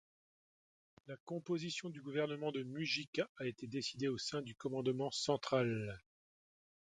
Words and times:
La 1.05 1.15
composition 1.15 1.87
du 1.91 2.01
gouvernement 2.01 2.51
de 2.51 2.63
Mujica 2.63 3.29
a 3.37 3.45
été 3.45 3.67
décidée 3.67 4.07
au 4.07 4.17
sein 4.17 4.41
du 4.41 4.55
Commandement 4.55 5.11
central. 5.11 6.01